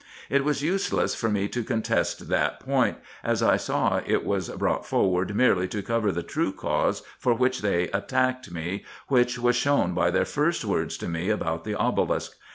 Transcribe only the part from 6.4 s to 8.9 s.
cause for which they attacked me,